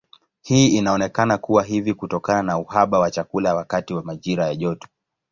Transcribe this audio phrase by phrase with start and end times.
[0.41, 4.87] Hii inaonekana kuwa hivi kutokana na uhaba wa chakula wakati wa majira ya joto.